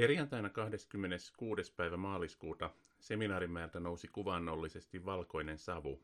[0.00, 1.72] Perjantaina 26.
[1.74, 6.02] päivä maaliskuuta seminaarimäeltä nousi kuvannollisesti valkoinen savu.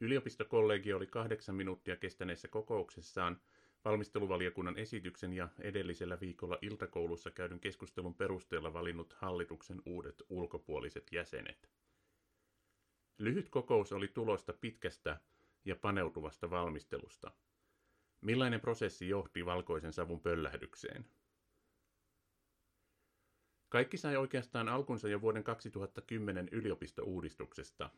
[0.00, 3.40] Yliopistokollegio oli kahdeksan minuuttia kestäneessä kokouksessaan
[3.84, 11.70] valmisteluvaliokunnan esityksen ja edellisellä viikolla iltakoulussa käydyn keskustelun perusteella valinnut hallituksen uudet ulkopuoliset jäsenet.
[13.18, 15.20] Lyhyt kokous oli tulosta pitkästä
[15.64, 17.30] ja paneutuvasta valmistelusta.
[18.20, 21.04] Millainen prosessi johti valkoisen savun pöllähdykseen?
[23.74, 27.90] Kaikki sai oikeastaan alkunsa jo vuoden 2010 yliopistouudistuksesta.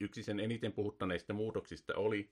[0.00, 2.30] Yksi sen eniten puhuttaneista muutoksista oli,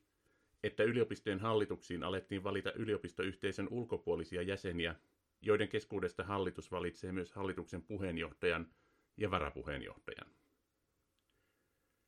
[0.63, 4.95] että yliopistojen hallituksiin alettiin valita yliopistoyhteisön ulkopuolisia jäseniä,
[5.43, 8.69] joiden keskuudesta hallitus valitsee myös hallituksen puheenjohtajan
[9.17, 10.31] ja varapuheenjohtajan.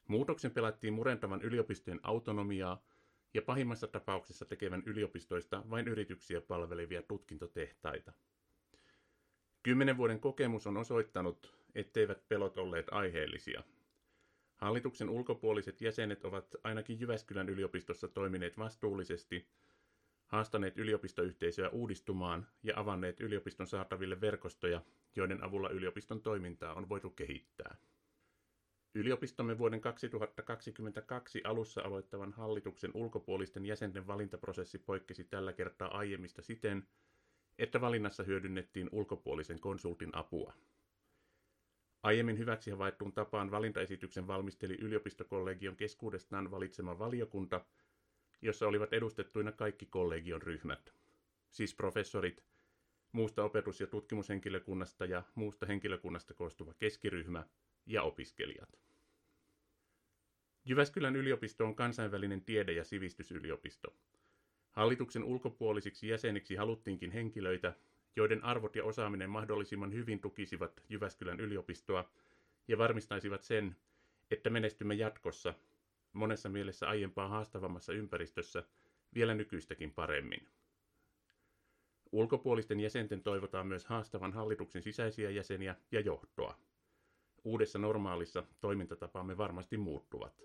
[0.08, 2.82] Muutoksen pelattiin murentavan yliopistojen autonomiaa
[3.34, 8.12] ja pahimmassa tapauksessa tekevän yliopistoista vain yrityksiä palvelevia tutkintotehtaita.
[9.62, 13.62] Kymmenen vuoden kokemus on osoittanut, etteivät pelot olleet aiheellisia.
[14.56, 19.48] Hallituksen ulkopuoliset jäsenet ovat ainakin Jyväskylän yliopistossa toimineet vastuullisesti,
[20.26, 24.82] haastaneet yliopistoyhteisöä uudistumaan ja avanneet yliopiston saataville verkostoja,
[25.16, 27.76] joiden avulla yliopiston toimintaa on voitu kehittää.
[28.94, 36.86] Yliopistomme vuoden 2022 alussa aloittavan hallituksen ulkopuolisten jäsenten valintaprosessi poikkesi tällä kertaa aiemmista siten,
[37.60, 40.54] että valinnassa hyödynnettiin ulkopuolisen konsultin apua.
[42.02, 47.64] Aiemmin hyväksi havaittuun tapaan valintaesityksen valmisteli yliopistokollegion keskuudestaan valitsema valiokunta,
[48.42, 50.94] jossa olivat edustettuina kaikki kollegion ryhmät,
[51.50, 52.44] siis professorit,
[53.12, 57.46] muusta opetus- ja tutkimushenkilökunnasta ja muusta henkilökunnasta koostuva keskiryhmä
[57.86, 58.78] ja opiskelijat.
[60.64, 63.96] Jyväskylän yliopisto on kansainvälinen tiede- ja sivistysyliopisto.
[64.70, 67.74] Hallituksen ulkopuolisiksi jäseniksi haluttiinkin henkilöitä,
[68.16, 72.10] joiden arvot ja osaaminen mahdollisimman hyvin tukisivat Jyväskylän yliopistoa
[72.68, 73.76] ja varmistaisivat sen,
[74.30, 75.54] että menestymme jatkossa
[76.12, 78.62] monessa mielessä aiempaa haastavammassa ympäristössä
[79.14, 80.48] vielä nykyistäkin paremmin.
[82.12, 86.58] Ulkopuolisten jäsenten toivotaan myös haastavan hallituksen sisäisiä jäseniä ja johtoa.
[87.44, 90.40] Uudessa normaalissa toimintatapaamme varmasti muuttuvat.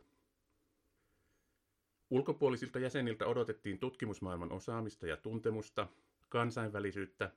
[2.09, 5.87] Ulkopuolisilta jäseniltä odotettiin tutkimusmaailman osaamista ja tuntemusta,
[6.29, 7.31] kansainvälisyyttä,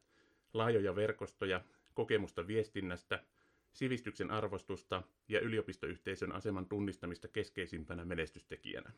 [0.55, 1.65] laajoja verkostoja,
[1.95, 3.25] kokemusta viestinnästä,
[3.73, 8.93] sivistyksen arvostusta ja yliopistoyhteisön aseman tunnistamista keskeisimpänä menestystekijänä.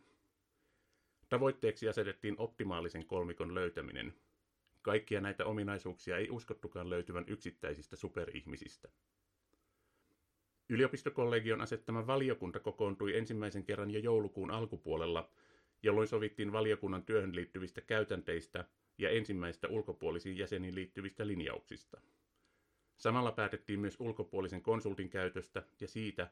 [1.29, 4.15] Tavoitteeksi asetettiin optimaalisen kolmikon löytäminen.
[4.83, 8.89] Kaikkia näitä ominaisuuksia ei uskottukaan löytyvän yksittäisistä superihmisistä.
[10.69, 15.31] Yliopistokollegion asettama valiokunta kokoontui ensimmäisen kerran jo joulukuun alkupuolella,
[15.83, 18.65] jolloin sovittiin valiokunnan työhön liittyvistä käytänteistä
[18.99, 22.01] ja ensimmäistä ulkopuolisiin jäseniin liittyvistä linjauksista.
[22.97, 26.31] Samalla päätettiin myös ulkopuolisen konsultin käytöstä ja siitä,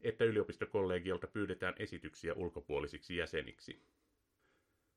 [0.00, 3.82] että yliopistokollegiolta pyydetään esityksiä ulkopuolisiksi jäseniksi.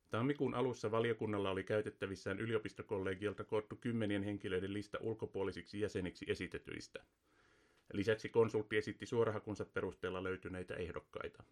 [0.09, 7.03] Tammikuun alussa valiokunnalla oli käytettävissään yliopistokollegiolta koottu kymmenien henkilöiden lista ulkopuolisiksi jäseniksi esitetyistä.
[7.93, 11.43] Lisäksi konsultti esitti suorahakunsa perusteella löytyneitä ehdokkaita.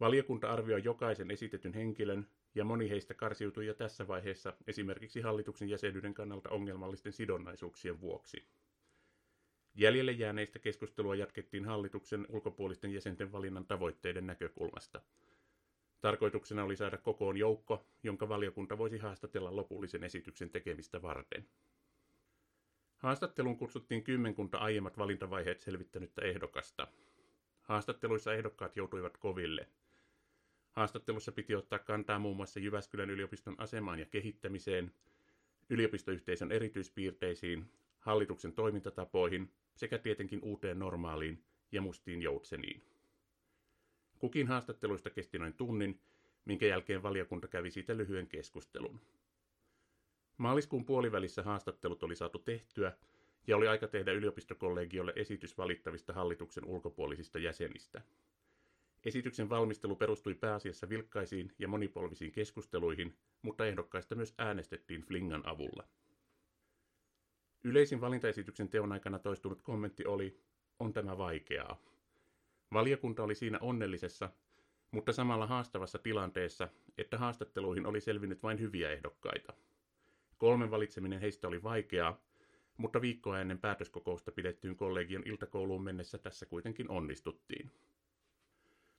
[0.00, 6.14] Valiokunta arvioi jokaisen esitetyn henkilön, ja moni heistä karsiutui jo tässä vaiheessa esimerkiksi hallituksen jäsenyyden
[6.14, 8.48] kannalta ongelmallisten sidonnaisuuksien vuoksi.
[9.74, 15.00] Jäljelle jääneistä keskustelua jatkettiin hallituksen ulkopuolisten jäsenten valinnan tavoitteiden näkökulmasta.
[16.00, 21.48] Tarkoituksena oli saada kokoon joukko, jonka valiokunta voisi haastatella lopullisen esityksen tekemistä varten.
[22.96, 26.86] Haastatteluun kutsuttiin kymmenkunta aiemmat valintavaiheet selvittänyttä ehdokasta.
[27.62, 29.68] Haastatteluissa ehdokkaat joutuivat koville–
[30.70, 34.92] Haastattelussa piti ottaa kantaa muun muassa Jyväskylän yliopiston asemaan ja kehittämiseen,
[35.70, 42.82] yliopistoyhteisön erityispiirteisiin, hallituksen toimintatapoihin sekä tietenkin uuteen normaaliin ja mustiin joutseniin.
[44.18, 46.00] Kukin haastatteluista kesti noin tunnin,
[46.44, 49.00] minkä jälkeen valiokunta kävi siitä lyhyen keskustelun.
[50.36, 52.92] Maaliskuun puolivälissä haastattelut oli saatu tehtyä
[53.46, 58.02] ja oli aika tehdä yliopistokollegiolle esitys valittavista hallituksen ulkopuolisista jäsenistä.
[59.04, 65.88] Esityksen valmistelu perustui pääasiassa vilkkaisiin ja monipolvisiin keskusteluihin, mutta ehdokkaista myös äänestettiin Flingan avulla.
[67.64, 70.40] Yleisin valintaesityksen teon aikana toistunut kommentti oli,
[70.78, 71.76] on tämä vaikeaa.
[72.72, 74.30] Valiokunta oli siinä onnellisessa,
[74.90, 76.68] mutta samalla haastavassa tilanteessa,
[76.98, 79.52] että haastatteluihin oli selvinnyt vain hyviä ehdokkaita.
[80.38, 82.20] Kolmen valitseminen heistä oli vaikeaa,
[82.76, 87.70] mutta viikkoa ennen päätöskokousta pidettyyn kollegion iltakouluun mennessä tässä kuitenkin onnistuttiin.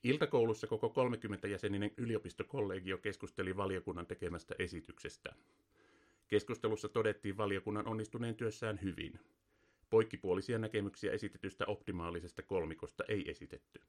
[0.03, 5.35] Iltakoulussa koko 30-jäseninen yliopistokollegio keskusteli valiokunnan tekemästä esityksestä.
[6.27, 9.19] Keskustelussa todettiin valiokunnan onnistuneen työssään hyvin.
[9.89, 13.81] Poikkipuolisia näkemyksiä esitetystä optimaalisesta kolmikosta ei esitetty.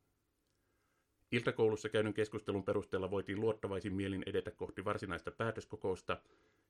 [1.32, 6.17] Iltakoulussa käydyn keskustelun perusteella voitiin luottavaisin mielin edetä kohti varsinaista päätöskokousta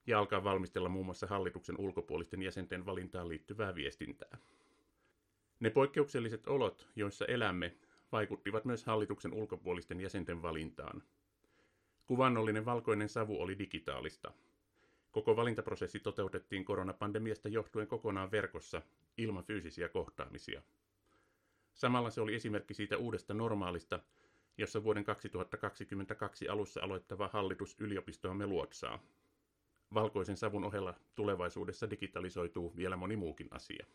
[0.07, 4.37] ja alkaa valmistella muun muassa hallituksen ulkopuolisten jäsenten valintaan liittyvää viestintää.
[5.59, 7.75] Ne poikkeukselliset olot, joissa elämme,
[8.13, 11.03] vaikuttivat myös hallituksen ulkopuolisten jäsenten valintaan.
[12.05, 14.31] Kuvannollinen valkoinen savu oli digitaalista.
[15.11, 18.81] Koko valintaprosessi toteutettiin koronapandemiasta johtuen kokonaan verkossa,
[19.17, 20.61] ilman fyysisiä kohtaamisia.
[21.73, 23.99] Samalla se oli esimerkki siitä uudesta normaalista,
[24.57, 28.99] jossa vuoden 2022 alussa aloittava hallitus yliopistoamme luotsaa.
[29.93, 33.85] Valkoisen savun ohella tulevaisuudessa digitalisoituu vielä moni muukin asia.